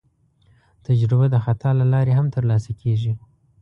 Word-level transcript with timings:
تجربه 0.85 1.25
د 1.31 1.35
خطا 1.45 1.69
له 1.79 1.85
لارې 1.93 2.11
هم 2.19 2.27
ترلاسه 2.35 2.71
کېږي. 2.81 3.13